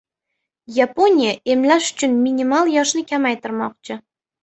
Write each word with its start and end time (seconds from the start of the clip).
Yaponiya 0.77 1.35
emlash 1.57 1.91
uchun 1.95 2.19
minimal 2.25 2.75
yoshni 2.81 3.07
kamaytirmoqchi 3.15 4.05